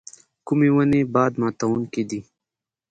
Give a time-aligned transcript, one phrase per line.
[0.47, 2.19] کومې ونې باد ماتوونکي دي؟